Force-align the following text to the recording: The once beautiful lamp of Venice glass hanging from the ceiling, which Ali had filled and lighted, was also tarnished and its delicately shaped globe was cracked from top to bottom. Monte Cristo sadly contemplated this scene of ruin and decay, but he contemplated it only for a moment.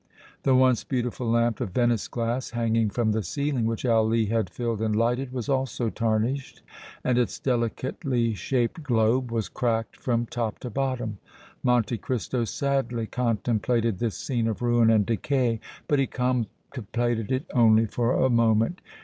The 0.41 0.55
once 0.55 0.83
beautiful 0.83 1.29
lamp 1.29 1.61
of 1.61 1.73
Venice 1.75 2.07
glass 2.07 2.49
hanging 2.49 2.89
from 2.89 3.11
the 3.11 3.21
ceiling, 3.21 3.65
which 3.67 3.85
Ali 3.85 4.25
had 4.25 4.49
filled 4.49 4.81
and 4.81 4.95
lighted, 4.95 5.31
was 5.31 5.47
also 5.47 5.91
tarnished 5.91 6.63
and 7.03 7.19
its 7.19 7.37
delicately 7.37 8.33
shaped 8.33 8.81
globe 8.81 9.29
was 9.31 9.47
cracked 9.47 9.95
from 9.95 10.25
top 10.25 10.57
to 10.61 10.71
bottom. 10.71 11.19
Monte 11.61 11.99
Cristo 11.99 12.45
sadly 12.45 13.05
contemplated 13.05 13.99
this 13.99 14.17
scene 14.17 14.47
of 14.47 14.63
ruin 14.63 14.89
and 14.89 15.05
decay, 15.05 15.59
but 15.87 15.99
he 15.99 16.07
contemplated 16.07 17.31
it 17.31 17.45
only 17.53 17.85
for 17.85 18.13
a 18.13 18.27
moment. 18.27 18.81